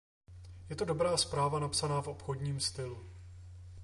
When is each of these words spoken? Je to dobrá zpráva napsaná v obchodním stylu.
Je 0.69 0.75
to 0.75 0.85
dobrá 0.85 1.17
zpráva 1.17 1.59
napsaná 1.59 2.01
v 2.01 2.07
obchodním 2.07 2.59
stylu. 2.59 3.09